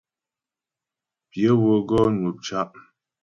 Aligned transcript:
Pyə 1.29 1.49
wə́ 1.61 1.77
gɔ 1.87 1.99
nwə̂p 2.17 2.37
cá'. 2.45 2.71